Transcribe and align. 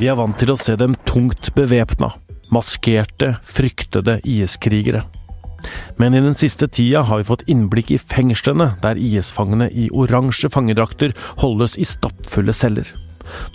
Vi 0.00 0.08
er 0.08 0.16
vant 0.16 0.38
til 0.40 0.48
å 0.48 0.56
se 0.56 0.72
dem 0.80 0.94
tungt 1.04 1.50
bevæpna. 1.52 2.14
Maskerte, 2.50 3.34
fryktede 3.44 4.16
IS-krigere. 4.24 5.02
Men 6.00 6.16
i 6.16 6.22
den 6.24 6.32
siste 6.40 6.70
tida 6.72 7.02
har 7.04 7.20
vi 7.20 7.28
fått 7.28 7.44
innblikk 7.52 7.92
i 7.92 8.00
fengslene 8.00 8.70
der 8.80 8.96
IS-fangene 8.96 9.68
i 9.68 9.90
oransje 9.92 10.48
fangedrakter 10.48 11.12
holdes 11.44 11.76
i 11.76 11.84
stappfulle 11.84 12.56
celler. 12.56 12.88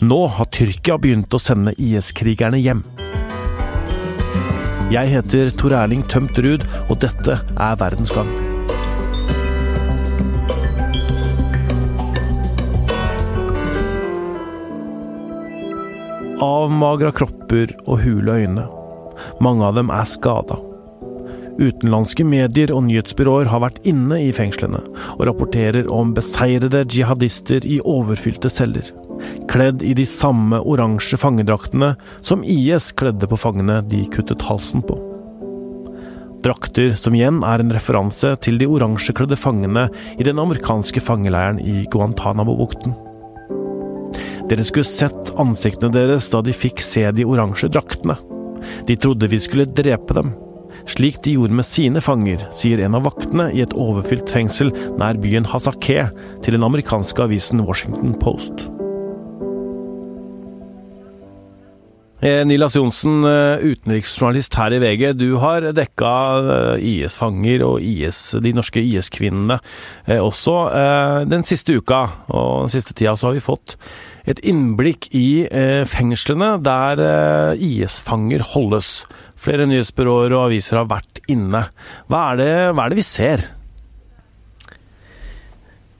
Nå 0.06 0.22
har 0.38 0.52
Tyrkia 0.54 1.00
begynt 1.02 1.34
å 1.34 1.42
sende 1.42 1.74
IS-krigerne 1.82 2.62
hjem. 2.62 2.86
Jeg 4.94 5.16
heter 5.18 5.50
Tor 5.58 5.74
Erling 5.82 6.06
Tømt 6.06 6.38
Ruud, 6.38 6.62
og 6.86 7.02
dette 7.02 7.42
er 7.42 7.82
Verdens 7.82 8.14
gang. 8.14 8.30
Avmagra 16.44 17.14
kropper 17.16 17.72
og 17.86 18.02
hule 18.04 18.34
øyne. 18.42 18.66
Mange 19.40 19.64
av 19.64 19.78
dem 19.78 19.92
er 19.94 20.08
skada. 20.10 20.58
Utenlandske 21.56 22.26
medier 22.28 22.74
og 22.76 22.84
nyhetsbyråer 22.90 23.48
har 23.48 23.62
vært 23.64 23.80
inne 23.88 24.18
i 24.20 24.34
fengslene 24.36 24.82
og 25.14 25.24
rapporterer 25.30 25.88
om 25.88 26.12
beseirede 26.18 26.84
jihadister 26.92 27.64
i 27.64 27.80
overfylte 27.88 28.52
celler, 28.52 28.92
kledd 29.48 29.86
i 29.88 29.94
de 29.96 30.04
samme 30.10 30.60
oransje 30.60 31.16
fangedraktene 31.22 31.94
som 32.20 32.44
IS 32.44 32.92
kledde 33.00 33.32
på 33.32 33.40
fangene 33.40 33.80
de 33.88 34.04
kuttet 34.12 34.44
halsen 34.50 34.84
på. 34.84 35.00
Drakter 36.44 37.00
som 37.00 37.16
igjen 37.16 37.40
er 37.48 37.64
en 37.64 37.72
referanse 37.74 38.36
til 38.44 38.60
de 38.60 38.68
oransjekledde 38.68 39.40
fangene 39.40 39.88
i 40.20 40.28
den 40.28 40.44
amerikanske 40.44 41.00
fangeleiren 41.00 41.64
i 41.64 41.88
Guantánamo-bukten. 41.96 43.05
Dere 44.50 44.66
skulle 44.68 44.86
sett 44.86 45.32
ansiktene 45.42 45.94
deres 45.94 46.30
da 46.34 46.42
de 46.46 46.54
fikk 46.54 46.84
se 46.86 47.06
de 47.16 47.26
oransje 47.26 47.70
draktene. 47.74 48.18
De 48.86 48.98
trodde 48.98 49.30
vi 49.32 49.40
skulle 49.42 49.66
drepe 49.66 50.18
dem. 50.18 50.34
Slik 50.90 51.22
de 51.26 51.34
gjorde 51.34 51.56
med 51.58 51.66
sine 51.66 52.02
fanger, 52.04 52.44
sier 52.54 52.84
en 52.84 52.98
av 52.98 53.08
vaktene 53.08 53.48
i 53.56 53.64
et 53.64 53.74
overfylt 53.74 54.30
fengsel 54.30 54.74
nær 55.00 55.18
byen 55.22 55.48
Hazakeh 55.50 56.12
til 56.46 56.58
den 56.58 56.66
amerikanske 56.68 57.26
avisen 57.26 57.64
Washington 57.66 58.14
Post. 58.22 58.68
Nilas 62.26 62.74
Johnsen, 62.74 63.20
eh, 63.24 63.62
utenriksjournalist 63.62 64.56
her 64.58 64.74
i 64.74 64.80
VG. 64.82 65.12
Du 65.14 65.36
har 65.38 65.62
dekka 65.78 66.14
eh, 66.42 66.86
IS-fanger 66.90 67.62
og 67.62 67.84
IS, 67.86 68.32
de 68.42 68.54
norske 68.56 68.82
IS-kvinnene 68.82 69.60
også. 70.10 70.56
Den 71.30 71.46
siste 71.46 71.76
uka 71.78 72.02
og 72.34 72.66
den 72.66 72.74
siste 72.74 72.96
tida 72.98 73.14
så 73.14 73.30
har 73.30 73.36
vi 73.38 73.44
fått 73.46 73.76
et 74.26 74.42
innblikk 74.42 75.08
i 75.14 75.46
fengslene 75.86 76.56
der 76.66 77.02
IS-fanger 77.62 78.42
holdes. 78.56 79.04
Flere 79.38 79.68
nyhetsbyråer 79.70 80.34
og 80.34 80.48
aviser 80.48 80.82
har 80.82 80.90
vært 80.90 81.22
inne. 81.30 81.68
Hva 82.10 82.24
er 82.32 82.42
det, 82.42 82.54
hva 82.74 82.86
er 82.86 82.94
det 82.94 83.00
vi 83.04 83.06
ser? 83.06 83.46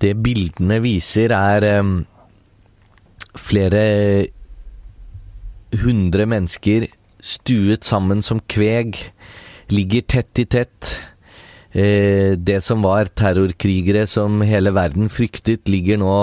Det 0.02 0.16
bildene 0.26 0.82
viser, 0.82 1.36
er 1.38 1.70
flere 3.38 3.86
100 5.76 6.26
mennesker 6.30 6.88
stuet 7.26 7.86
sammen 7.88 8.22
som 8.26 8.42
kveg, 8.52 8.98
ligger 9.74 10.06
tett 10.16 10.42
i 10.42 10.46
tett. 10.46 10.92
Eh, 11.76 12.38
det 12.38 12.62
som 12.64 12.86
var 12.86 13.10
terrorkrigere 13.18 14.06
som 14.08 14.40
hele 14.46 14.72
verden 14.76 15.10
fryktet, 15.12 15.68
ligger 15.68 16.00
nå 16.00 16.14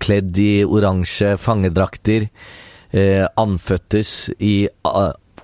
kledd 0.00 0.38
i 0.40 0.64
oransje 0.64 1.34
fangedrakter. 1.42 2.28
Eh, 2.88 3.26
anføttes 3.36 4.30
i 4.40 4.68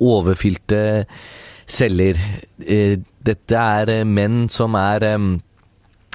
overfylte 0.01 1.05
celler. 1.67 2.21
Eh, 2.65 2.97
dette 3.25 3.67
er 3.81 4.05
menn 4.09 4.49
som 4.49 4.77
er 4.81 5.11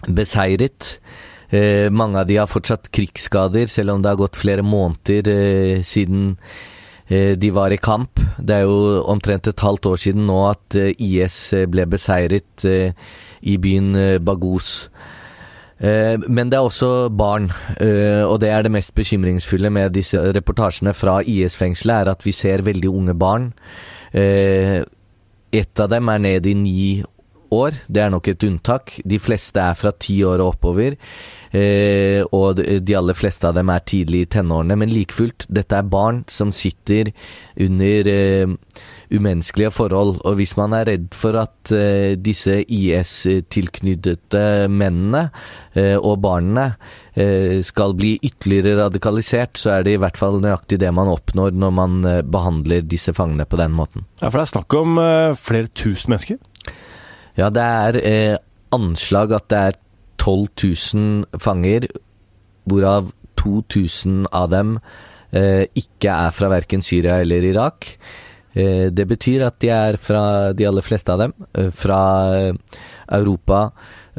beseiret. 0.08 0.98
mange 1.90 2.20
av 2.20 2.28
de 2.28 2.36
har 2.38 2.46
fortsatt 2.46 2.92
krigsskader, 2.94 3.66
selv 3.66 3.96
om 3.96 4.02
det 4.04 4.10
har 4.12 4.20
gått 4.22 4.38
flere 4.38 4.62
måneder 4.62 5.82
siden 5.82 6.38
Eh, 6.38 6.79
de 7.10 7.50
var 7.50 7.74
i 7.74 7.80
kamp. 7.82 8.22
Det 8.38 8.56
er 8.56 8.68
jo 8.70 9.02
omtrent 9.10 9.48
et 9.50 9.66
halvt 9.66 9.90
år 9.90 10.02
siden 10.02 10.28
nå 10.30 10.38
at 10.52 10.78
eh, 10.78 10.94
IS 10.94 11.38
eh, 11.58 11.66
ble 11.70 11.88
beseiret 11.90 12.66
i 12.66 13.56
byen 13.58 14.20
Baghuz. 14.26 14.90
Men 15.80 16.50
det 16.52 16.58
er 16.58 16.66
også 16.68 17.08
barn, 17.08 17.46
og 18.28 18.34
det 18.44 18.50
er 18.52 18.66
det 18.66 18.72
mest 18.74 18.92
bekymringsfulle 19.00 19.70
med 19.72 19.94
disse 19.96 20.20
reportasjene 20.36 20.92
fra 20.92 21.22
IS-fengselet, 21.24 22.02
er 22.02 22.12
at 22.12 22.26
vi 22.28 22.34
ser 22.36 22.66
veldig 22.68 22.90
unge 22.92 23.16
barn. 23.16 23.46
Ett 24.12 25.80
av 25.80 25.88
dem 25.94 26.12
er 26.12 26.20
ned 26.26 26.52
i 26.52 26.56
ni 26.60 26.84
år, 27.56 27.80
det 27.88 28.04
er 28.04 28.12
nok 28.12 28.28
et 28.28 28.44
unntak. 28.44 28.98
De 29.08 29.22
fleste 29.24 29.64
er 29.64 29.78
fra 29.80 29.94
ti 29.96 30.20
år 30.28 30.44
og 30.44 30.58
oppover. 30.58 31.00
Eh, 31.52 32.22
og 32.36 32.62
de 32.62 32.98
aller 32.98 33.18
fleste 33.18 33.50
av 33.50 33.58
dem 33.58 33.72
er 33.74 33.86
tidlig 33.90 34.26
i 34.26 34.30
tenårene. 34.38 34.78
Men 34.78 34.94
like 34.94 35.16
fullt, 35.16 35.48
dette 35.50 35.80
er 35.80 35.90
barn 35.90 36.24
som 36.30 36.54
sitter 36.54 37.10
under 37.60 38.14
eh, 38.14 38.58
umenneskelige 39.10 39.72
forhold. 39.74 40.20
Og 40.28 40.38
hvis 40.40 40.56
man 40.60 40.74
er 40.78 40.88
redd 40.90 41.08
for 41.18 41.38
at 41.42 41.72
eh, 41.76 42.16
disse 42.20 42.62
IS-tilknyttede 42.64 44.70
mennene 44.72 45.26
eh, 45.74 45.98
og 45.98 46.22
barna 46.24 46.68
eh, 47.14 47.60
skal 47.66 47.96
bli 47.98 48.16
ytterligere 48.22 48.78
radikalisert, 48.84 49.58
så 49.60 49.78
er 49.78 49.88
det 49.88 49.98
i 49.98 50.02
hvert 50.04 50.20
fall 50.20 50.40
nøyaktig 50.44 50.80
det 50.82 50.94
man 50.96 51.12
oppnår 51.12 51.58
når 51.58 51.76
man 51.82 52.00
eh, 52.06 52.22
behandler 52.22 52.86
disse 52.86 53.14
fangene 53.18 53.48
på 53.50 53.60
den 53.60 53.74
måten. 53.78 54.06
Ja, 54.22 54.30
For 54.30 54.38
det 54.38 54.46
er 54.46 54.54
snakk 54.54 54.78
om 54.78 54.90
flere 55.40 55.74
tusen 55.74 56.14
mennesker? 56.14 56.38
Ja, 57.40 57.50
det 57.54 57.64
er 57.64 58.40
anslag 58.76 59.32
at 59.34 59.48
det 59.50 59.60
er 59.70 59.78
12 60.30 60.94
000 60.94 61.42
fanger, 61.42 61.88
hvorav 62.70 63.10
2000 63.40 64.28
av 64.36 64.50
dem 64.52 64.76
eh, 65.32 65.66
ikke 65.78 66.12
er 66.12 66.36
fra 66.36 66.50
verken 66.52 66.84
Syria 66.86 67.20
eller 67.24 67.46
Irak. 67.50 67.94
Eh, 68.54 68.90
det 68.94 69.08
betyr 69.10 69.48
at 69.48 69.60
de 69.64 69.72
er 69.74 69.98
fra, 70.02 70.54
de 70.54 70.68
aller 70.68 70.86
fleste 70.86 71.14
av 71.14 71.24
dem, 71.24 71.36
eh, 71.54 71.70
fra 71.72 72.02
eh, 72.36 72.80
Europa, 73.20 73.70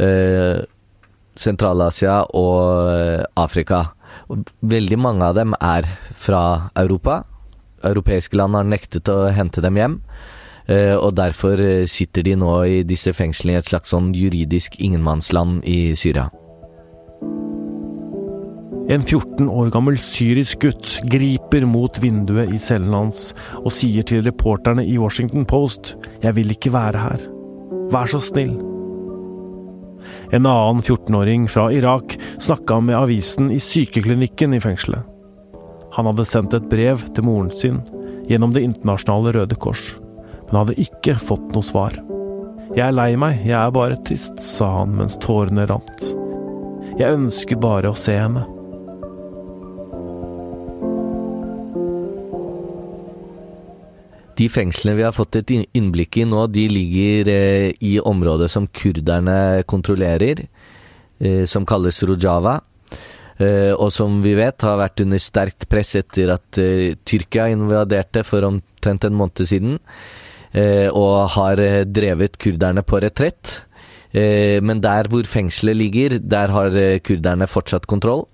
eh, 0.00 0.62
Sentral-Asia 1.41 2.22
og 2.37 2.91
eh, 2.91 3.25
Afrika. 3.38 3.84
Veldig 4.62 4.98
mange 5.00 5.27
av 5.27 5.38
dem 5.38 5.54
er 5.59 5.87
fra 6.15 6.71
Europa. 6.78 7.22
Europeiske 7.87 8.37
land 8.37 8.59
har 8.59 8.69
nektet 8.69 9.09
å 9.09 9.22
hente 9.34 9.62
dem 9.65 9.78
hjem. 9.81 10.00
Eh, 10.70 10.94
og 10.94 11.16
derfor 11.19 11.58
eh, 11.58 11.86
sitter 11.91 12.22
de 12.26 12.36
nå 12.38 12.50
i 12.62 12.82
disse 12.86 13.10
fengslene 13.16 13.56
i 13.56 13.60
et 13.60 13.70
slags 13.70 13.91
sånn 13.91 14.12
juridisk 14.14 14.76
ingenmannsland 14.78 15.64
i 15.66 15.97
Syria. 15.98 16.28
En 18.91 19.04
14 19.04 19.47
år 19.47 19.69
gammel 19.70 19.98
syrisk 20.03 20.64
gutt 20.64 20.97
griper 21.10 21.66
mot 21.66 21.98
vinduet 22.03 22.50
i 22.50 22.59
cellen 22.59 22.94
hans 22.94 23.28
og 23.60 23.70
sier 23.75 24.06
til 24.06 24.25
reporterne 24.26 24.82
i 24.82 24.97
Washington 24.98 25.47
Post 25.47 25.94
'Jeg 26.22 26.34
vil 26.34 26.50
ikke 26.50 26.75
være 26.75 26.98
her. 26.98 27.20
Vær 27.91 28.06
så 28.10 28.19
snill'. 28.19 28.59
En 30.32 30.47
annen 30.47 30.82
14-åring 30.82 31.48
fra 31.50 31.70
Irak 31.70 32.16
snakka 32.38 32.80
med 32.80 32.97
avisen 32.97 33.50
i 33.50 33.59
sykeklinikken 33.59 34.54
i 34.54 34.60
fengselet. 34.60 35.03
Han 35.92 36.06
hadde 36.06 36.25
sendt 36.25 36.54
et 36.54 36.70
brev 36.70 36.98
til 37.14 37.25
moren 37.25 37.50
sin 37.50 37.82
gjennom 38.28 38.53
Det 38.53 38.62
internasjonale 38.62 39.34
Røde 39.34 39.59
Kors 39.59 40.00
men 40.50 40.62
hadde 40.62 40.81
ikke 40.83 41.15
fått 41.19 41.50
noe 41.55 41.65
svar. 41.65 41.94
Jeg 42.75 42.84
er 42.87 42.94
lei 42.94 43.12
meg, 43.19 43.43
jeg 43.47 43.56
er 43.59 43.75
bare 43.75 43.99
trist, 44.06 44.38
sa 44.43 44.69
han 44.81 44.97
mens 44.99 45.19
tårene 45.22 45.66
rant. 45.71 46.06
Jeg 46.98 47.16
ønsker 47.16 47.59
bare 47.59 47.91
å 47.91 47.98
se 47.98 48.15
henne. 48.19 48.45
De 54.41 54.47
fengslene 54.48 54.97
vi 54.97 55.04
har 55.04 55.13
fått 55.13 55.36
et 55.41 55.51
innblikk 55.53 56.21
i 56.22 56.27
nå, 56.28 56.47
de 56.48 56.65
ligger 56.71 57.28
eh, 57.28 57.66
i 57.84 57.98
området 58.01 58.48
som 58.53 58.71
kurderne 58.72 59.66
kontrollerer, 59.69 60.47
eh, 61.21 61.45
som 61.51 61.66
kalles 61.69 62.01
Rojava. 62.09 62.57
Eh, 63.41 63.72
og 63.74 63.91
som 63.92 64.21
vi 64.24 64.33
vet 64.39 64.65
har 64.65 64.80
vært 64.80 65.03
under 65.04 65.21
sterkt 65.21 65.69
press 65.69 65.92
etter 65.98 66.33
at 66.36 66.60
Tyrkia 67.09 67.51
invaderte 67.53 68.24
for 68.24 68.47
omtrent 68.48 69.04
en 69.09 69.19
måned 69.19 69.45
siden. 69.48 69.78
Eh, 70.50 70.88
og 70.91 71.30
har 71.36 71.62
eh, 71.62 71.84
drevet 71.86 72.38
kurderne 72.41 72.82
på 72.86 73.00
retrett. 73.04 73.60
Eh, 74.10 74.58
men 74.62 74.82
der 74.82 75.10
hvor 75.10 75.26
fengselet 75.28 75.78
ligger, 75.78 76.18
der 76.18 76.50
har 76.50 76.76
kurderne 77.06 77.50
fortsatt 77.50 77.86
kontroll. 77.86 78.26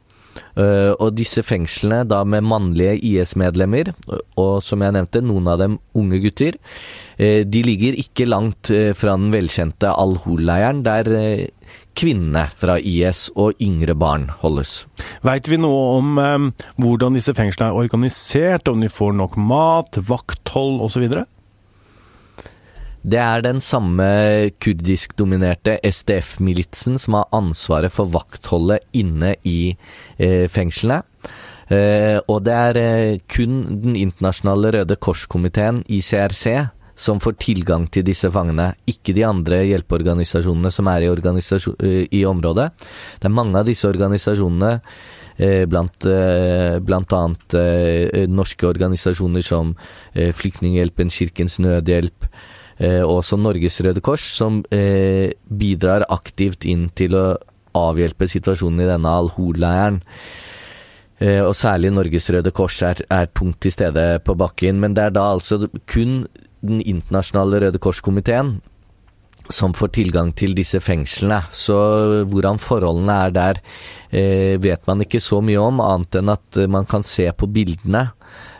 og 0.56 1.14
disse 1.16 1.40
fengslene, 1.40 2.04
da 2.04 2.18
med 2.24 2.44
mannlige 2.44 2.98
IS-medlemmer, 3.08 3.88
og 4.36 4.62
som 4.64 4.82
jeg 4.84 4.92
nevnte, 4.92 5.22
noen 5.24 5.48
av 5.48 5.58
dem 5.62 5.78
unge 5.96 6.18
gutter, 6.20 6.58
de 7.16 7.62
ligger 7.64 7.96
ikke 7.96 8.28
langt 8.28 8.68
fra 8.68 9.14
den 9.16 9.32
velkjente 9.32 9.88
Al-Hol-leiren, 9.88 10.82
der 10.84 11.08
kvinnene 11.96 12.46
fra 12.52 12.76
IS 12.76 13.30
og 13.32 13.56
yngre 13.64 13.96
barn 13.96 14.28
holdes. 14.42 14.84
Veit 15.24 15.48
vi 15.48 15.56
noe 15.56 15.96
om 16.02 16.20
hvordan 16.84 17.16
disse 17.16 17.32
fengslene 17.36 17.72
er 17.72 17.80
organisert, 17.86 18.68
om 18.68 18.84
de 18.84 18.92
får 18.92 19.16
nok 19.16 19.40
mat, 19.40 20.00
vakthold 20.04 20.84
osv.? 20.84 21.08
Det 23.06 23.20
er 23.22 23.42
den 23.44 23.60
samme 23.62 24.06
kurdiskdominerte 24.58 25.76
SDF-militsen 25.86 26.98
som 26.98 27.20
har 27.20 27.28
ansvaret 27.36 27.94
for 27.94 28.10
vaktholdet 28.10 28.82
inne 28.98 29.36
i 29.46 29.76
eh, 30.18 30.48
fengslene. 30.50 31.04
Eh, 31.70 32.18
og 32.26 32.42
det 32.46 32.54
er 32.54 32.78
eh, 32.78 33.20
kun 33.30 33.80
Den 33.82 33.94
internasjonale 33.98 34.72
Røde 34.74 34.96
Kors-komiteen, 34.98 35.84
ICRC, 35.86 36.66
som 36.96 37.20
får 37.20 37.36
tilgang 37.42 37.84
til 37.92 38.06
disse 38.06 38.30
fangene, 38.32 38.70
ikke 38.88 39.14
de 39.16 39.24
andre 39.28 39.60
hjelpeorganisasjonene 39.68 40.72
som 40.72 40.88
er 40.88 41.04
i, 41.04 41.10
eh, 41.12 42.08
i 42.10 42.24
området. 42.24 42.70
Det 43.20 43.28
er 43.28 43.36
mange 43.36 43.58
av 43.58 43.66
disse 43.66 43.86
organisasjonene 43.86 44.80
eh, 45.38 45.66
blant, 45.66 46.06
eh, 46.06 46.80
annet 46.80 48.28
norske 48.32 48.66
organisasjoner 48.66 49.42
som 49.44 49.76
Flyktninghjelpen, 50.14 51.10
Kirkens 51.10 51.58
Nødhjelp, 51.58 52.24
også 52.76 53.38
Norges 53.40 53.80
Røde 53.80 54.02
Kors, 54.04 54.24
som 54.36 54.58
eh, 54.74 55.32
bidrar 55.48 56.04
aktivt 56.12 56.66
inn 56.68 56.90
til 56.92 57.16
å 57.16 57.26
avhjelpe 57.76 58.28
situasjonen 58.30 58.84
i 58.84 58.90
denne 58.90 59.14
Al-Hol-leiren. 59.20 60.02
Eh, 61.16 61.40
og 61.40 61.54
særlig 61.56 61.92
Norges 61.94 62.28
Røde 62.32 62.52
Kors 62.52 62.82
er, 62.84 63.00
er, 63.08 63.28
tungt 63.32 63.62
til 63.64 63.72
stede 63.72 64.06
på 64.24 64.36
bakken. 64.36 64.80
Men 64.82 64.96
det 64.96 65.08
er 65.08 65.16
da 65.16 65.30
altså 65.32 65.66
kun 65.88 66.26
Den 66.66 66.80
internasjonale 66.80 67.60
Røde 67.62 67.78
Kors-komiteen 67.78 68.56
som 69.52 69.74
får 69.76 69.92
tilgang 69.94 70.32
til 70.34 70.56
disse 70.56 70.80
fengslene. 70.82 71.36
Så 71.54 71.76
hvordan 72.26 72.58
forholdene 72.58 73.18
er 73.26 73.30
der, 73.30 73.60
eh, 74.10 74.56
vet 74.58 74.82
man 74.88 75.04
ikke 75.04 75.20
så 75.22 75.38
mye 75.44 75.60
om, 75.60 75.80
annet 75.80 76.16
enn 76.18 76.32
at 76.32 76.58
man 76.66 76.88
kan 76.88 77.04
se 77.06 77.30
på 77.30 77.46
bildene 77.46 78.10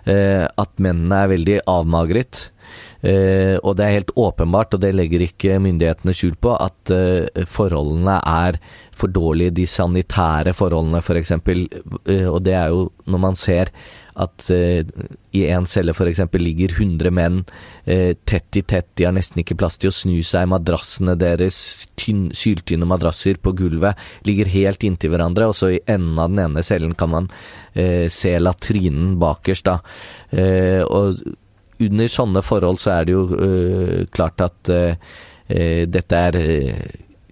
eh, 0.07 0.47
at 0.47 0.71
mennene 0.79 1.25
er 1.25 1.33
veldig 1.33 1.59
avmagret. 1.67 2.53
Uh, 3.05 3.61
og 3.61 3.77
det 3.77 3.85
er 3.85 3.99
helt 3.99 4.15
åpenbart, 4.17 4.75
og 4.75 4.81
det 4.81 4.95
legger 4.97 5.27
ikke 5.27 5.61
myndighetene 5.63 6.15
skjul 6.17 6.39
på, 6.41 6.55
at 6.57 6.95
uh, 6.95 7.45
forholdene 7.51 8.17
er 8.25 8.59
for 8.97 9.13
dårlige. 9.13 9.55
De 9.59 9.69
sanitære 9.69 10.57
forholdene, 10.57 11.03
f.eks. 11.05 11.37
For 11.45 11.61
uh, 11.61 12.27
og 12.33 12.41
det 12.47 12.57
er 12.57 12.73
jo 12.73 12.89
når 13.07 13.25
man 13.29 13.39
ser 13.39 13.73
at 14.17 14.47
i 14.49 15.43
en 15.53 15.67
celle 15.69 15.93
f.eks. 15.93 16.23
ligger 16.41 16.73
100 16.73 17.11
menn 17.13 17.43
tett 17.85 18.57
i 18.57 18.63
tett, 18.65 18.87
de 18.97 19.05
har 19.05 19.13
nesten 19.13 19.43
ikke 19.43 19.59
plass 19.61 19.77
til 19.77 19.91
å 19.91 19.93
snu 19.93 20.23
seg, 20.25 20.49
madrassene 20.49 21.19
deres, 21.21 21.59
tynn, 22.01 22.31
syltynne 22.33 22.89
madrasser 22.89 23.37
på 23.37 23.53
gulvet, 23.59 24.01
ligger 24.25 24.49
helt 24.55 24.89
inntil 24.89 25.13
hverandre, 25.13 25.51
og 25.53 25.59
så 25.61 25.75
i 25.75 25.83
enden 25.85 26.17
av 26.17 26.33
den 26.33 26.47
ene 26.47 26.65
cellen 26.65 26.97
kan 26.97 27.13
man 27.13 27.29
se 27.77 28.33
latrinen 28.41 29.19
bakerst, 29.21 29.69
da. 29.69 29.77
og 30.89 31.21
under 31.83 32.13
sånne 32.13 32.43
forhold 32.45 32.81
så 32.83 32.95
er 32.99 33.09
det 33.09 33.17
jo 33.17 33.25
uh, 33.31 34.05
klart 34.15 34.45
at 34.45 34.73
uh, 34.73 34.95
dette 35.87 36.23
er 36.29 36.41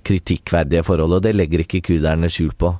kritikkverdige 0.04 0.84
forhold, 0.86 1.16
og 1.16 1.24
det 1.24 1.32
legger 1.34 1.64
ikke 1.64 1.82
kurderne 1.88 2.28
skjul 2.30 2.52
på. 2.60 2.74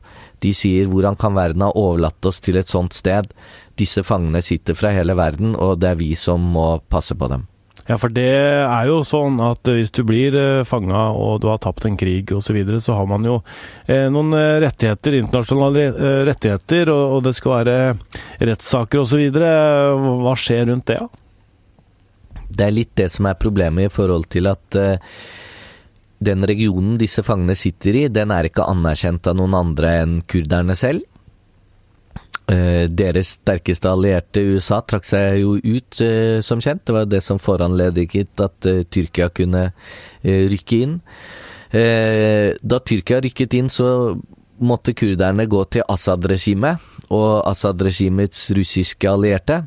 De 0.44 0.52
sier 0.54 0.86
'hvordan 0.86 1.16
kan 1.16 1.34
verden 1.34 1.64
ha 1.64 1.72
overlatt 1.72 2.26
oss 2.26 2.40
til 2.40 2.56
et 2.56 2.68
sånt 2.68 2.92
sted'? 2.92 3.32
Disse 3.76 4.04
fangene 4.04 4.42
sitter 4.42 4.74
fra 4.74 4.92
hele 4.92 5.16
verden, 5.16 5.56
og 5.56 5.80
det 5.80 5.90
er 5.90 5.98
vi 5.98 6.14
som 6.14 6.40
må 6.40 6.80
passe 6.88 7.14
på 7.14 7.28
dem. 7.28 7.48
Ja, 7.88 7.98
for 8.00 8.08
det 8.08 8.32
er 8.64 8.86
jo 8.88 9.02
sånn 9.04 9.40
at 9.44 9.60
hvis 9.68 9.92
du 9.92 10.04
blir 10.08 10.64
fanga 10.64 11.10
og 11.12 11.42
du 11.42 11.50
har 11.50 11.58
tapt 11.60 11.84
en 11.84 11.98
krig 12.00 12.32
osv., 12.32 12.46
så, 12.46 12.54
videre, 12.56 12.80
så 12.80 12.94
har 12.96 13.06
man 13.06 13.26
jo 13.28 13.42
noen 13.88 14.32
rettigheter, 14.64 15.18
internasjonale 15.18 15.90
rettigheter, 16.24 16.88
og, 16.88 17.24
det 17.24 17.34
skal 17.36 17.58
være 17.58 17.76
rettssaker 18.40 19.02
osv. 19.02 19.28
Hva 19.36 20.34
skjer 20.38 20.70
rundt 20.70 20.86
det? 20.86 20.96
Ja? 21.02 21.23
Det 22.54 22.66
er 22.66 22.74
litt 22.74 22.92
det 22.98 23.08
som 23.12 23.28
er 23.28 23.40
problemet 23.40 23.88
i 23.88 23.92
forhold 23.92 24.28
til 24.32 24.48
at 24.50 24.78
uh, 24.78 25.16
den 26.24 26.46
regionen 26.48 26.98
disse 27.00 27.24
fangene 27.26 27.56
sitter 27.58 27.98
i, 28.04 28.04
den 28.12 28.32
er 28.34 28.48
ikke 28.48 28.66
anerkjent 28.70 29.26
av 29.30 29.38
noen 29.38 29.56
andre 29.58 29.96
enn 30.02 30.20
kurderne 30.30 30.76
selv. 30.78 31.04
Uh, 32.44 32.84
deres 32.92 33.34
sterkeste 33.38 33.88
allierte, 33.90 34.44
USA, 34.44 34.82
trakk 34.84 35.08
seg 35.08 35.40
jo 35.42 35.56
ut, 35.58 36.00
uh, 36.04 36.38
som 36.44 36.62
kjent. 36.64 36.84
Det 36.84 36.96
var 36.96 37.10
det 37.10 37.22
som 37.24 37.42
foranlediget 37.42 38.44
at 38.44 38.70
Tyrkia 38.92 39.30
kunne 39.34 39.70
rykke 40.24 40.78
inn. 40.86 41.00
da 41.74 42.78
Tyrkia 42.80 43.18
rykket 43.20 43.54
inn, 43.58 43.68
så 43.68 44.14
måtte 44.64 44.94
kurderne 44.96 45.46
gå 45.50 45.64
til 45.74 45.84
Assad-regimet 45.90 47.10
og 47.12 47.42
Assad-regimets 47.50 48.46
russiske 48.56 49.10
allierte. 49.10 49.64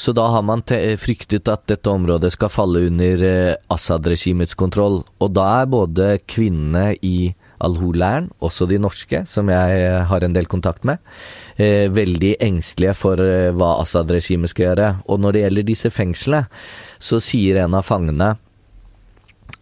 Så 0.00 0.14
da 0.16 0.30
har 0.32 0.42
man 0.48 0.62
fryktet 0.96 1.48
at 1.52 1.66
dette 1.68 1.92
området 1.92 2.30
skal 2.32 2.48
falle 2.48 2.86
under 2.88 3.24
eh, 3.26 3.56
Assad-regimets 3.68 4.56
kontroll. 4.56 5.02
Og 5.20 5.34
da 5.36 5.44
er 5.60 5.68
både 5.68 6.06
kvinnene 6.24 6.94
i 7.04 7.34
Al-Hol-leiren, 7.60 8.30
også 8.40 8.64
de 8.70 8.78
norske, 8.80 9.26
som 9.28 9.52
jeg 9.52 9.82
eh, 9.84 9.98
har 10.08 10.24
en 10.24 10.36
del 10.36 10.48
kontakt 10.48 10.88
med, 10.88 11.04
eh, 11.60 11.84
veldig 11.92 12.32
engstelige 12.48 12.96
for 12.96 13.20
hva 13.20 13.74
Assad-regimet 13.82 14.54
skal 14.54 14.70
gjøre. 14.70 14.90
Og 15.12 15.20
når 15.20 15.36
det 15.36 15.44
gjelder 15.44 15.68
disse 15.68 15.92
fengslene, 15.92 16.46
så 16.96 17.20
sier 17.20 17.60
en 17.60 17.76
av 17.76 17.84
fangene 17.84 18.36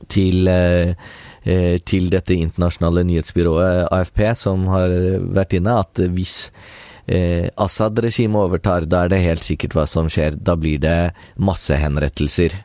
til 0.06 0.46
til 1.88 2.10
dette 2.12 2.34
internasjonale 2.34 3.06
nyhetsbyrået 3.08 3.86
AFP, 3.94 4.18
som 4.36 4.66
har 4.68 4.92
vært 5.32 5.54
inne, 5.56 5.78
at 5.80 6.00
hvis 6.12 6.50
eh, 7.08 7.48
Assad-regimet 7.56 8.48
overtar, 8.48 8.86
da 8.86 9.04
er 9.04 9.12
det 9.12 9.22
helt 9.24 9.46
sikkert 9.46 9.76
hva 9.76 9.86
som 9.88 10.10
skjer. 10.12 10.36
Da 10.36 10.56
blir 10.60 10.80
det 10.82 11.12
massehenrettelser. 11.40 12.60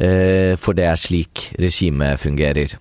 Eh, 0.00 0.54
for 0.60 0.76
det 0.76 0.86
er 0.88 1.00
slik 1.00 1.50
regimet 1.60 2.20
fungerer. 2.22 2.76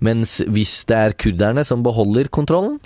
Mens 0.00 0.38
hvis 0.48 0.78
det 0.88 0.96
er 0.96 1.18
kurderne 1.18 1.64
som 1.66 1.82
beholder 1.84 2.30
kontrollen, 2.32 2.78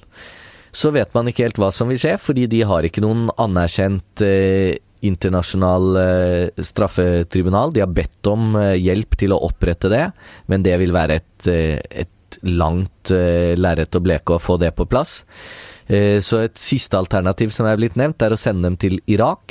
så 0.74 0.90
vet 0.90 1.12
man 1.14 1.28
ikke 1.30 1.44
helt 1.46 1.60
hva 1.62 1.70
som 1.70 1.90
vil 1.90 2.00
skje, 2.02 2.16
fordi 2.18 2.48
de 2.50 2.64
har 2.66 2.86
ikke 2.86 3.04
noen 3.04 3.28
anerkjent 3.38 4.24
eh, 4.26 4.74
internasjonal 5.04 5.96
eh, 5.96 6.62
straffetribunal. 6.64 7.72
De 7.72 7.82
har 7.84 7.92
bedt 7.92 8.30
om 8.30 8.56
eh, 8.58 8.74
hjelp 8.80 9.18
til 9.20 9.34
å 9.34 9.42
opprette 9.46 9.90
det, 9.92 10.08
men 10.50 10.64
det 10.66 10.78
vil 10.80 10.94
være 10.94 11.20
et, 11.20 11.48
eh, 11.50 11.78
et 12.04 12.10
langt 12.44 13.12
lerret 13.14 13.94
å 13.94 14.00
bleke 14.02 14.34
å 14.34 14.42
få 14.42 14.56
det 14.58 14.72
på 14.74 14.88
plass. 14.90 15.20
Eh, 15.86 16.20
så 16.24 16.38
et 16.44 16.58
siste 16.60 16.96
alternativ 16.98 17.50
som 17.54 17.66
er 17.68 17.76
blitt 17.80 17.96
nevnt, 18.00 18.22
er 18.22 18.32
å 18.32 18.40
sende 18.40 18.62
dem 18.68 18.76
til 18.80 18.94
Irak. 19.10 19.44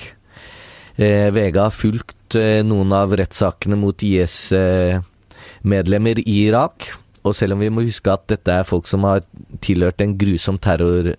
Vega 0.94 1.64
har 1.66 1.74
fulgt 1.74 2.36
eh, 2.38 2.62
noen 2.66 2.92
av 2.94 3.14
rettssakene 3.18 3.76
mot 3.80 4.04
IS-medlemmer 4.06 6.20
i 6.22 6.46
Irak. 6.46 7.04
Og 7.24 7.32
selv 7.38 7.54
om 7.56 7.62
vi 7.64 7.70
må 7.72 7.86
huske 7.86 8.12
at 8.12 8.28
dette 8.30 8.52
er 8.52 8.64
folk 8.68 8.88
som 8.90 9.04
har 9.08 9.22
tilhørt 9.64 10.02
en 10.04 10.18
grusom 10.20 10.58
terror 10.62 11.16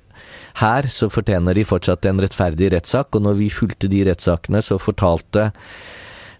her, 0.60 0.82
så 0.92 1.08
fortjener 1.10 1.54
de 1.56 1.64
fortsatt 1.66 2.06
en 2.06 2.20
rettferdig 2.22 2.72
rettssak. 2.74 3.08
Og 3.16 3.22
når 3.24 3.34
vi 3.40 3.48
fulgte 3.52 3.88
de 3.90 4.04
rettssakene, 4.10 4.60
så 4.62 4.78
fortalte 4.78 5.52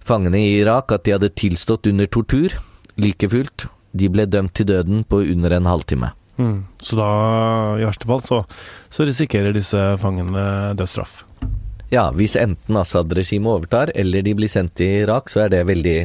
fangene 0.05 0.39
i 0.39 0.61
Irak 0.61 0.93
at 0.95 1.05
de 1.07 1.13
hadde 1.17 1.39
tilstått 1.39 1.87
under 1.91 2.07
tortur. 2.07 2.51
Like 3.01 3.29
fullt, 3.33 3.67
de 3.97 4.07
ble 4.13 4.25
dømt 4.31 4.55
til 4.55 4.67
døden 4.71 4.99
på 5.09 5.17
under 5.25 5.51
en 5.57 5.71
halvtime. 5.71 6.09
Mm. 6.39 6.65
Så 6.83 6.99
da, 6.99 7.09
i 7.79 7.87
verste 7.87 8.09
fall, 8.11 8.23
så, 8.27 8.41
så 8.93 9.07
risikerer 9.07 9.55
disse 9.55 9.81
fangene 10.03 10.75
dødsstraff. 10.79 11.23
Ja, 11.93 12.09
hvis 12.17 12.35
enten 12.41 12.79
Assad-regimet 12.81 13.53
overtar, 13.53 13.93
eller 13.95 14.25
de 14.27 14.35
blir 14.35 14.51
sendt 14.51 14.75
til 14.81 15.05
Irak, 15.05 15.31
så 15.31 15.45
er 15.45 15.53
det 15.53 15.67
veldig 15.69 15.99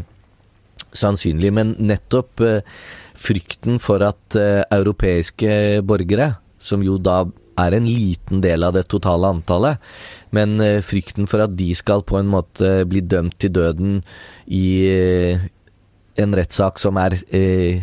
sannsynlig. 0.94 1.52
Men 1.56 1.74
nettopp 1.82 2.44
eh, 2.46 2.80
frykten 3.18 3.80
for 3.82 4.04
at 4.06 4.38
eh, 4.38 4.62
europeiske 4.76 5.82
borgere, 5.88 6.36
som 6.62 6.84
jo 6.86 7.00
da 7.02 7.24
er 7.60 7.76
en 7.76 7.88
liten 7.90 8.44
del 8.44 8.64
av 8.64 8.76
det 8.78 8.86
totale 8.92 9.32
antallet, 9.34 9.80
men 10.36 10.60
eh, 10.64 10.84
frykten 10.86 11.28
for 11.32 11.48
at 11.48 11.56
de 11.58 11.72
skal 11.76 12.06
på 12.08 12.20
en 12.20 12.30
måte 12.30 12.84
bli 12.90 13.02
dømt 13.02 13.40
til 13.42 13.56
døden 13.56 14.02
i 14.46 14.68
en 16.20 16.36
rettssak 16.36 16.80
som 16.82 17.00
er 17.02 17.16
eh, 17.36 17.82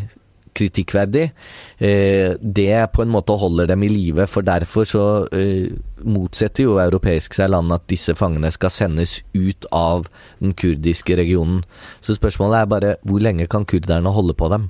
kritikkverdig, 0.57 1.31
eh, 1.79 2.35
det 2.41 2.93
på 2.93 3.05
en 3.05 3.13
måte 3.13 3.37
holder 3.37 3.69
dem 3.71 3.85
i 3.85 3.91
live. 3.91 4.27
For 4.31 4.47
derfor 4.47 4.89
så 4.89 5.05
eh, 5.33 5.69
motsetter 6.05 6.67
jo 6.67 6.79
europeisk 6.83 7.37
seg 7.37 7.53
land 7.53 7.75
at 7.75 7.87
disse 7.91 8.17
fangene 8.17 8.51
skal 8.55 8.73
sendes 8.75 9.21
ut 9.35 9.69
av 9.75 10.09
den 10.41 10.57
kurdiske 10.57 11.19
regionen. 11.19 11.63
Så 12.01 12.17
spørsmålet 12.19 12.61
er 12.61 12.73
bare 12.73 12.97
hvor 13.07 13.23
lenge 13.23 13.49
kan 13.51 13.67
kurderne 13.69 14.13
holde 14.13 14.37
på 14.37 14.51
dem? 14.53 14.69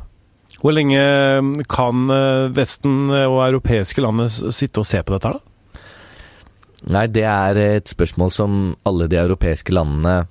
Hvor 0.62 0.75
lenge 0.75 1.02
kan 1.71 2.11
eh, 2.11 2.47
Vesten 2.57 3.11
og 3.11 3.43
europeiske 3.47 4.02
land 4.02 4.26
sitte 4.31 4.83
og 4.83 4.88
se 4.88 5.02
på 5.02 5.16
dette, 5.16 5.37
da? 5.37 5.43
Nei, 6.87 7.07
det 7.11 7.25
er 7.26 7.59
et 7.59 7.88
spørsmål 7.90 8.31
som 8.31 8.59
alle 8.87 9.09
de 9.11 9.19
europeiske 9.19 9.73
landene 9.75 10.26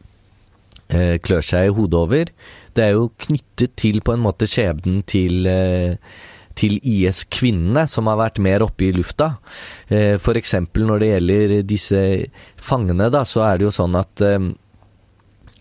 klør 1.26 1.42
seg 1.42 1.66
i 1.66 1.72
hodet 1.74 1.98
over 1.98 2.30
det 2.76 2.86
er 2.86 2.96
jo 2.98 3.12
knyttet 3.26 3.76
til 3.80 4.02
på 4.06 4.16
en 4.16 4.24
måte 4.24 4.48
skjebnen 4.50 5.02
til, 5.08 5.48
eh, 5.48 5.96
til 6.56 6.78
IS-kvinnene 6.80 7.86
som 7.92 8.08
har 8.12 8.20
vært 8.20 8.42
mer 8.44 8.66
oppe 8.66 8.90
i 8.90 8.92
lufta. 8.96 9.38
Eh, 9.90 10.16
F.eks. 10.20 10.54
når 10.76 11.00
det 11.00 11.12
gjelder 11.14 11.56
disse 11.64 12.04
fangene, 12.56 13.10
da, 13.12 13.24
så 13.24 13.48
er 13.48 13.58
det 13.58 13.70
jo 13.70 13.76
sånn 13.76 13.96
at 14.00 14.22
eh, 14.22 14.52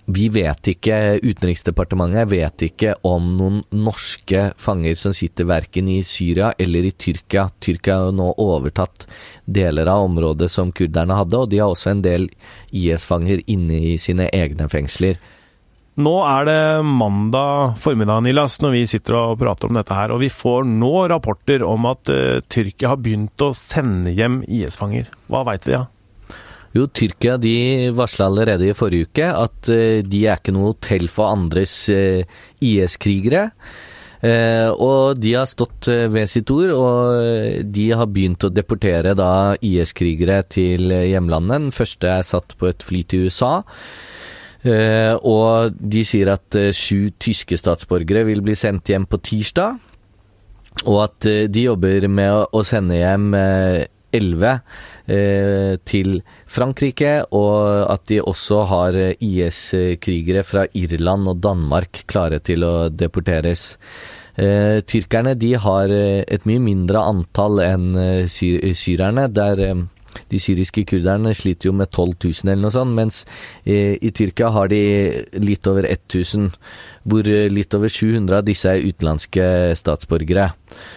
vi 0.05 0.27
vet 0.29 0.69
ikke, 0.69 0.97
Utenriksdepartementet 1.25 2.29
vet 2.29 2.65
ikke 2.67 2.91
om 3.09 3.31
noen 3.39 3.63
norske 3.73 4.51
fanger 4.61 4.99
som 5.01 5.15
sitter 5.17 5.49
verken 5.49 5.89
i 5.89 6.03
Syria 6.05 6.51
eller 6.61 6.85
i 6.85 6.93
Tyrkia. 6.93 7.47
Tyrkia 7.57 7.97
har 8.03 8.13
nå 8.13 8.27
overtatt 8.37 9.07
deler 9.47 9.89
av 9.89 10.05
området 10.11 10.51
som 10.53 10.73
kurderne 10.77 11.17
hadde, 11.17 11.41
og 11.41 11.49
de 11.49 11.63
har 11.63 11.73
også 11.73 11.95
en 11.95 12.05
del 12.05 12.29
IS-fanger 12.69 13.47
inne 13.49 13.81
i 13.95 13.97
sine 14.01 14.29
egne 14.29 14.69
fengsler. 14.69 15.17
Nå 15.95 16.13
er 16.27 16.47
det 16.49 16.61
mandag 16.83 17.77
formiddag, 17.79 18.25
Nilas, 18.27 18.57
når 18.59 18.73
vi 18.75 18.81
sitter 18.91 19.15
og 19.15 19.39
prater 19.39 19.71
om 19.71 19.77
dette 19.77 19.95
her, 19.95 20.11
og 20.11 20.25
vi 20.25 20.31
får 20.33 20.65
nå 20.67 20.93
rapporter 21.13 21.63
om 21.63 21.87
at 21.87 22.11
uh, 22.11 22.41
Tyrkia 22.51 22.91
har 22.91 23.03
begynt 23.03 23.45
å 23.45 23.53
sende 23.55 24.11
hjem 24.11 24.41
IS-fanger. 24.43 25.07
Hva 25.31 25.45
veit 25.47 25.69
vi, 25.69 25.77
da? 25.77 25.85
Ja? 25.85 26.41
Jo, 26.75 26.89
Tyrkia 26.91 27.37
de 27.39 27.55
varsla 27.95 28.27
allerede 28.27 28.67
i 28.67 28.75
forrige 28.75 29.07
uke 29.07 29.29
at 29.39 29.71
uh, 29.71 30.01
de 30.03 30.23
er 30.27 30.41
ikke 30.41 30.55
noe 30.57 30.73
hotell 30.73 31.07
for 31.07 31.31
andres 31.31 31.77
uh, 31.95 32.25
IS-krigere. 32.59 33.51
og 34.25 35.19
de 35.21 35.35
har 35.37 35.45
stått 35.45 35.85
ved 35.85 36.31
sitt 36.33 36.49
ord, 36.49 36.71
og 36.73 37.67
de 37.77 37.83
har 37.93 38.09
begynt 38.09 38.47
å 38.47 38.49
deportere 38.49 39.13
da 39.13 39.53
IS-krigere 39.61 40.39
til 40.49 40.89
hjemlandet. 40.89 41.67
Den 41.67 41.75
første 41.77 42.09
er 42.09 42.25
satt 42.25 42.57
på 42.57 42.71
et 42.71 42.83
fly 42.83 43.03
til 43.05 43.29
USA. 43.29 43.59
Uh, 44.65 45.21
og 45.29 45.75
de 45.77 46.01
sier 46.09 46.31
at 46.33 46.57
uh, 46.57 46.71
sju 46.73 47.13
tyske 47.21 47.59
statsborgere 47.61 48.23
vil 48.25 48.41
bli 48.45 48.57
sendt 48.57 48.89
hjem 48.89 49.05
på 49.05 49.21
tirsdag. 49.21 49.77
Og 50.89 50.99
at 51.03 51.29
uh, 51.29 51.45
de 51.53 51.67
jobber 51.67 52.09
med 52.09 52.49
å 52.49 52.65
sende 52.65 52.97
hjem 52.97 53.35
elleve 54.15 54.59
til 55.05 56.21
Frankrike. 56.49 57.13
Og 57.37 57.91
at 57.93 58.05
de 58.09 58.23
også 58.23 58.63
har 58.71 58.97
IS-krigere 59.19 60.45
fra 60.47 60.63
Irland 60.79 61.29
og 61.29 61.43
Danmark 61.45 62.05
klare 62.09 62.39
til 62.41 62.65
å 62.65 62.75
deporteres. 62.89 63.75
tyrkerne 64.35 65.35
de 65.35 65.51
har 65.59 65.91
et 65.91 66.47
mye 66.47 66.63
mindre 66.63 67.03
antall 67.03 67.61
enn 67.67 67.91
syrerne. 68.31 69.27
der 69.29 69.67
de 70.31 70.41
syriske 70.43 70.85
kurderne 70.89 71.35
sliter 71.37 71.71
jo 71.71 71.77
med 71.77 71.91
12 71.91 72.15
000 72.25 72.53
eller 72.53 72.63
noe 72.65 72.75
sånt, 72.75 72.95
mens 72.97 73.23
i, 73.65 73.97
i 73.99 74.13
Tyrkia 74.15 74.51
har 74.55 74.71
de 74.73 74.81
litt 75.43 75.67
over 75.71 75.89
1000, 75.89 76.51
hvor 77.09 77.29
eh, 77.29 77.51
litt 77.53 77.75
over 77.77 77.93
700 77.93 78.41
av 78.41 78.49
disse 78.49 78.71
er 78.71 78.85
utenlandske 78.85 79.47
statsborgere. 79.79 80.51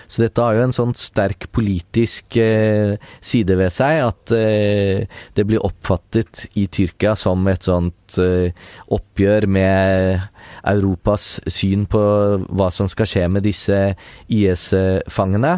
Så 0.07 0.24
dette 0.24 0.41
har 0.41 0.55
jo 0.57 0.65
en 0.65 0.75
sånn 0.75 0.95
sterk 0.97 1.50
politisk 1.55 2.39
eh, 2.41 2.95
side 3.21 3.57
ved 3.59 3.74
seg 3.75 4.01
at 4.05 4.33
eh, 4.36 5.05
det 5.38 5.45
blir 5.47 5.63
oppfattet 5.65 6.47
i 6.57 6.67
Tyrkia 6.71 7.15
som 7.19 7.43
et 7.51 7.67
sånt 7.67 8.17
eh, 8.21 8.55
oppgjør 8.93 9.50
med 9.51 10.27
Europas 10.67 11.38
syn 11.51 11.86
på 11.89 12.01
hva 12.47 12.71
som 12.74 12.89
skal 12.91 13.09
skje 13.09 13.27
med 13.31 13.45
disse 13.47 13.79
IS-fangene. 14.33 15.57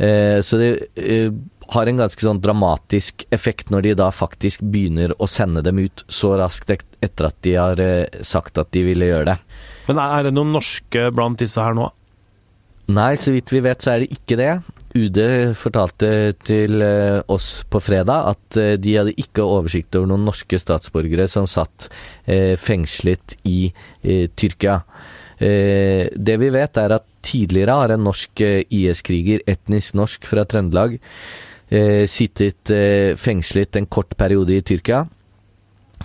Eh, 0.00 0.38
så 0.46 0.60
det 0.60 0.70
eh, 0.96 1.32
har 1.70 1.86
en 1.86 2.00
ganske 2.00 2.24
sånn 2.24 2.40
dramatisk 2.42 3.24
effekt 3.34 3.70
når 3.70 3.86
de 3.86 3.94
da 4.02 4.10
faktisk 4.14 4.62
begynner 4.72 5.14
å 5.22 5.28
sende 5.30 5.62
dem 5.62 5.78
ut 5.84 6.04
så 6.10 6.34
raskt 6.40 6.72
etter 6.74 7.28
at 7.28 7.38
de 7.46 7.54
har 7.54 7.82
eh, 7.82 8.20
sagt 8.26 8.58
at 8.58 8.72
de 8.74 8.82
ville 8.88 9.10
gjøre 9.10 9.30
det. 9.30 9.38
Men 9.90 10.02
er 10.02 10.26
det 10.26 10.34
noen 10.34 10.52
norske 10.56 11.08
blant 11.14 11.40
disse 11.42 11.62
her 11.62 11.76
nå? 11.78 11.86
Nei, 12.90 13.14
så 13.20 13.30
vidt 13.30 13.52
vi 13.54 13.62
vet 13.62 13.84
så 13.84 13.92
er 13.92 14.02
det 14.02 14.16
ikke 14.16 14.38
det. 14.40 14.52
UD 14.98 15.20
fortalte 15.54 16.10
til 16.42 16.82
eh, 16.82 17.20
oss 17.30 17.62
på 17.70 17.82
fredag 17.82 18.32
at 18.32 18.58
eh, 18.58 18.74
de 18.82 18.96
hadde 18.98 19.14
ikke 19.22 19.46
oversikt 19.46 19.94
over 19.98 20.10
noen 20.10 20.26
norske 20.26 20.58
statsborgere 20.58 21.28
som 21.30 21.46
satt 21.50 21.88
fengslet 22.60 23.32
i 23.48 23.72
Tyrkia. 24.38 24.76
Det 25.40 26.34
vi 26.38 26.50
vet 26.52 26.78
er 26.78 26.92
at 26.94 27.06
tidligere 27.26 27.74
har 27.80 27.94
en 27.94 28.04
norsk 28.06 28.42
IS-kriger, 28.44 29.40
etnisk 29.50 29.96
norsk 29.98 30.28
fra 30.28 30.44
Trøndelag, 30.46 30.98
eh, 31.70 32.04
sittet 32.10 32.70
eh, 32.74 33.16
fengslet 33.16 33.78
en 33.78 33.88
kort 33.88 34.16
periode 34.18 34.58
i 34.58 34.62
Tyrkia. 34.66 35.06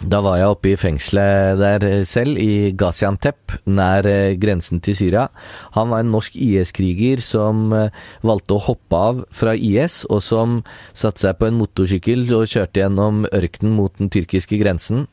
Da 0.04 0.20
var 0.20 0.36
jeg 0.36 0.52
oppe 0.52 0.70
i 0.74 0.78
fengselet 0.78 1.56
der 1.62 1.84
eh, 1.88 2.02
selv, 2.08 2.36
i 2.42 2.74
Gaziantep, 2.76 3.56
nær 3.72 4.08
eh, 4.10 4.36
grensen 4.36 4.82
til 4.84 4.98
Syria. 4.98 5.30
Han 5.78 5.94
var 5.94 6.04
en 6.04 6.12
norsk 6.12 6.36
IS-kriger 6.36 7.24
som 7.24 7.70
eh, 7.74 7.96
valgte 8.26 8.58
å 8.58 8.64
hoppe 8.68 9.00
av 9.00 9.22
fra 9.32 9.56
IS, 9.56 10.04
og 10.12 10.20
som 10.26 10.58
satte 10.92 11.24
seg 11.24 11.40
på 11.40 11.48
en 11.48 11.60
motorsykkel 11.62 12.28
og 12.36 12.50
kjørte 12.52 12.84
gjennom 12.84 13.24
ørkenen 13.32 13.78
mot 13.78 13.96
den 14.02 14.12
tyrkiske 14.12 14.60
grensen. 14.60 15.08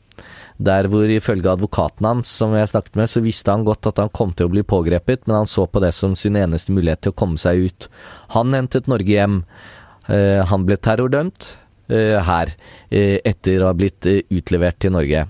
Der 0.59 0.89
hvor 0.91 1.09
ifølge 1.09 1.49
advokaten 1.49 2.05
hans, 2.05 2.33
som 2.35 2.51
jeg 2.53 2.69
snakket 2.69 2.99
med, 2.99 3.09
så 3.09 3.23
visste 3.23 3.55
han 3.55 3.63
godt 3.65 3.87
at 3.89 4.03
han 4.03 4.11
kom 4.13 4.35
til 4.35 4.49
å 4.49 4.53
bli 4.53 4.65
pågrepet, 4.67 5.23
men 5.25 5.41
han 5.41 5.49
så 5.49 5.63
på 5.65 5.81
det 5.81 5.93
som 5.95 6.17
sin 6.19 6.35
eneste 6.37 6.75
mulighet 6.75 7.07
til 7.07 7.15
å 7.15 7.19
komme 7.23 7.39
seg 7.41 7.69
ut. 7.69 7.87
Han 8.35 8.53
hentet 8.53 8.91
Norge 8.91 9.15
hjem. 9.15 9.39
Eh, 10.11 10.41
han 10.49 10.65
ble 10.67 10.77
terrordømt 10.83 11.53
eh, 11.87 12.19
her, 12.27 12.51
eh, 12.91 13.19
etter 13.23 13.63
å 13.63 13.69
ha 13.71 13.77
blitt 13.77 14.07
utlevert 14.33 14.81
til 14.83 14.95
Norge. 14.97 15.27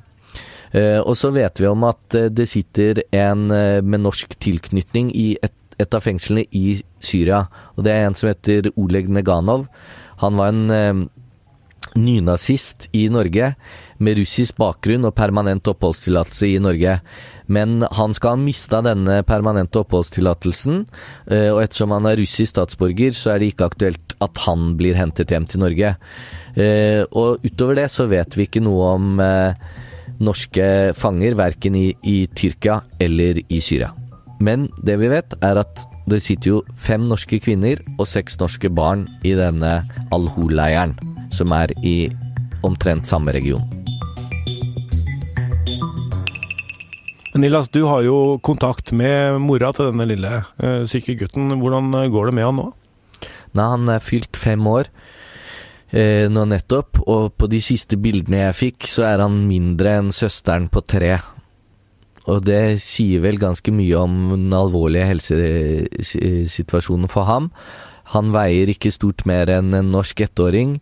Og 0.73 1.13
så 1.13 1.29
vet 1.29 1.59
vi 1.61 1.67
om 1.69 1.83
at 1.85 2.15
det 2.33 2.47
sitter 2.49 3.03
en 3.13 3.43
med 3.45 4.01
norsk 4.01 4.31
tilknytning 4.41 5.11
i 5.13 5.35
et, 5.45 5.53
et 5.77 5.93
av 5.93 6.01
fengslene 6.01 6.47
i 6.49 6.79
Syria. 6.97 7.43
Og 7.77 7.85
det 7.85 7.91
er 7.93 8.07
en 8.07 8.17
som 8.17 8.31
heter 8.31 8.71
Oleg 8.73 9.05
Neganov. 9.05 9.67
Han 10.23 10.41
var 10.41 10.49
en 10.49 11.03
nynazist 11.93 12.87
i 12.89 13.03
Norge 13.13 13.51
med 14.03 14.19
russisk 14.19 14.57
bakgrunn 14.59 15.07
og 15.07 15.15
permanent 15.17 15.67
oppholdstillatelse 15.71 16.49
i 16.51 16.59
Norge. 16.63 16.97
Men 17.51 17.83
han 17.91 18.15
skal 18.15 18.35
ha 18.35 18.39
mista 18.39 18.79
denne 18.85 19.19
permanente 19.27 19.81
oppholdstillatelsen, 19.81 20.83
eh, 21.27 21.49
og 21.51 21.63
ettersom 21.63 21.95
han 21.95 22.07
er 22.09 22.19
russisk 22.21 22.53
statsborger, 22.53 23.15
så 23.17 23.33
er 23.33 23.41
det 23.41 23.53
ikke 23.53 23.69
aktuelt 23.71 24.15
at 24.23 24.43
han 24.45 24.73
blir 24.79 24.97
hentet 24.99 25.33
hjem 25.33 25.47
til 25.49 25.63
Norge. 25.65 25.95
Eh, 26.55 27.01
og 27.11 27.43
utover 27.43 27.81
det 27.81 27.89
så 27.91 28.07
vet 28.11 28.37
vi 28.37 28.47
ikke 28.47 28.63
noe 28.63 28.93
om 28.95 29.23
eh, 29.23 29.57
norske 30.23 30.93
fanger, 30.97 31.35
verken 31.39 31.75
i, 31.79 31.89
i 32.03 32.23
Tyrkia 32.31 32.79
eller 33.03 33.41
i 33.47 33.59
Syria. 33.63 33.91
Men 34.43 34.67
det 34.83 34.97
vi 34.99 35.11
vet, 35.11 35.35
er 35.43 35.61
at 35.61 35.85
det 36.09 36.19
sitter 36.23 36.49
jo 36.49 36.63
fem 36.75 37.05
norske 37.07 37.39
kvinner 37.43 37.79
og 37.95 38.07
seks 38.09 38.35
norske 38.41 38.71
barn 38.71 39.05
i 39.23 39.35
denne 39.39 39.77
Al-Hol-leiren, 40.15 40.97
som 41.31 41.55
er 41.55 41.71
i 41.83 42.11
omtrent 42.63 43.07
samme 43.07 43.35
region. 43.35 43.82
Nilas, 47.33 47.69
du 47.69 47.81
har 47.89 48.03
jo 48.05 48.37
kontakt 48.45 48.91
med 48.93 49.39
mora 49.41 49.71
til 49.73 49.89
denne 49.89 50.05
lille 50.05 50.43
uh, 50.61 50.83
syke 50.85 51.15
gutten. 51.17 51.49
Hvordan 51.57 51.89
eh, 51.97 52.11
går 52.13 52.29
det 52.29 52.33
med 52.37 52.45
han 52.45 52.59
nå? 52.59 52.65
Nei, 53.57 53.65
Han 53.71 53.89
er 53.89 54.03
fylt 54.05 54.37
fem 54.37 54.61
år 54.69 54.91
eh, 55.93 56.25
nå 56.29 56.45
nettopp, 56.49 57.01
og 57.05 57.33
på 57.37 57.49
de 57.49 57.61
siste 57.63 57.97
bildene 58.01 58.43
jeg 58.43 58.59
fikk, 58.59 58.89
så 58.89 59.07
er 59.09 59.23
han 59.25 59.45
mindre 59.49 59.97
enn 59.99 60.11
søsteren 60.13 60.69
på 60.73 60.83
tre. 60.85 61.15
Og 62.29 62.43
det 62.45 62.79
sier 62.83 63.23
vel 63.25 63.39
ganske 63.41 63.73
mye 63.75 63.97
om 63.99 64.19
den 64.35 64.53
alvorlige 64.55 65.09
helsesituasjonen 65.09 67.09
for 67.11 67.27
ham. 67.27 67.49
Han 68.13 68.31
veier 68.35 68.71
ikke 68.71 68.93
stort 68.93 69.25
mer 69.29 69.51
enn 69.51 69.73
en 69.75 69.91
norsk 69.93 70.23
ettåring, 70.27 70.77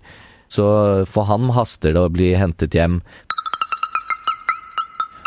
så 0.51 0.67
for 1.07 1.29
ham 1.31 1.49
haster 1.55 1.95
det 1.95 2.03
å 2.03 2.11
bli 2.11 2.33
hentet 2.35 2.75
hjem. 2.75 2.99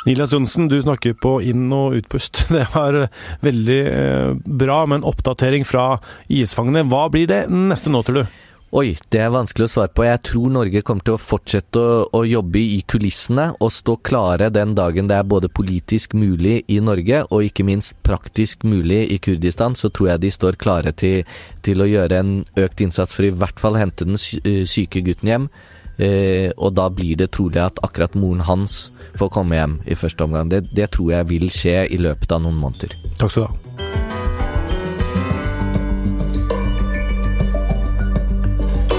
Nilas 0.05 0.33
Johnsen, 0.33 0.69
du 0.69 0.77
snakker 0.83 1.15
på 1.17 1.39
inn- 1.43 1.73
og 1.73 1.97
utpust. 1.97 2.45
Det 2.55 2.67
var 2.75 3.07
veldig 3.45 3.83
eh, 3.89 4.33
bra 4.45 4.85
med 4.87 5.01
en 5.01 5.07
oppdatering 5.09 5.65
fra 5.65 5.95
IS-fangene. 6.29 6.85
Hva 6.93 7.07
blir 7.13 7.31
det 7.31 7.47
neste 7.49 7.93
nå, 7.93 8.05
tror 8.05 8.23
du? 8.23 8.41
Oi, 8.75 8.97
det 9.15 9.21
er 9.23 9.31
vanskelig 9.31 9.69
å 9.69 9.71
svare 9.71 9.93
på. 9.95 10.03
Jeg 10.03 10.21
tror 10.27 10.51
Norge 10.51 10.81
kommer 10.83 11.07
til 11.07 11.15
å 11.15 11.23
fortsette 11.23 11.79
å, 11.79 11.99
å, 12.11 12.25
jobbe 12.27 12.59
i 12.59 12.81
kulissene 12.91 13.53
og 13.63 13.71
stå 13.71 13.95
klare 14.03 14.49
den 14.51 14.73
dagen 14.75 15.07
det 15.07 15.15
er 15.15 15.29
både 15.31 15.47
politisk 15.47 16.17
mulig 16.19 16.65
i 16.67 16.81
Norge 16.83 17.21
og 17.29 17.47
ikke 17.47 17.65
minst 17.69 17.95
praktisk 18.03 18.67
mulig 18.67 19.05
i 19.15 19.21
Kurdistan. 19.23 19.79
Så 19.79 19.93
tror 19.95 20.11
jeg 20.11 20.25
de 20.25 20.33
står 20.35 20.59
klare 20.59 20.91
til, 20.91 21.23
til 21.63 21.81
å 21.81 21.87
gjøre 21.87 22.19
en 22.19 22.35
økt 22.65 22.83
innsats 22.83 23.15
for 23.15 23.29
i 23.29 23.31
hvert 23.31 23.63
fall 23.63 23.79
hente 23.79 24.09
den 24.11 24.19
syke 24.19 25.05
gutten 25.07 25.31
hjem. 25.31 25.49
Eh, 25.99 26.51
og 26.57 26.75
da 26.75 26.89
blir 26.91 27.19
det 27.21 27.31
trolig 27.37 27.61
at 27.63 27.79
akkurat 27.87 28.17
moren 28.19 28.43
hans 28.49 28.91
får 29.19 29.31
komme 29.35 29.59
hjem 29.59 29.79
i 29.87 29.95
første 29.99 30.27
omgang. 30.27 30.51
Det, 30.51 30.65
det 30.75 30.91
tror 30.97 31.13
jeg 31.15 31.31
vil 31.31 31.51
skje 31.55 31.85
i 31.87 32.01
løpet 32.01 32.35
av 32.35 32.43
noen 32.43 32.59
måneder. 32.59 32.97
Takk 33.21 33.31
skal 33.31 33.47
du 33.47 33.49
ha. 33.49 33.55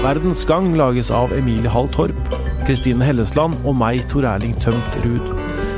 Verdens 0.06 0.44
Gang 0.46 0.70
lages 0.78 1.10
av 1.10 1.32
Emilie 1.34 1.70
Hall 1.72 1.88
Torp, 1.90 2.36
Kristine 2.68 3.02
Hellesland 3.02 3.58
og 3.66 3.74
meg, 3.80 4.04
Tor 4.12 4.28
Erling 4.28 4.54
Tømt 4.62 5.00
Ruud. 5.02 5.34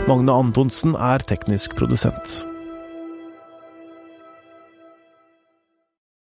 Magne 0.08 0.36
Antonsen 0.36 0.92
er 1.00 1.24
teknisk 1.24 1.78
produsent. 1.80 2.42